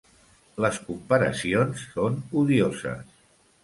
Les 0.65 0.79
comparacions 0.87 1.87
són 1.93 2.21
odioses. 2.45 3.19